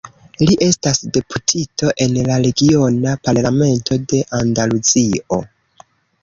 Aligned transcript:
Li 0.43 0.53
estas 0.67 1.01
deputito 1.17 1.91
en 2.05 2.15
la 2.29 2.37
regiona 2.45 3.13
Parlamento 3.29 3.99
de 4.15 4.23
Andaluzio. 4.41 5.41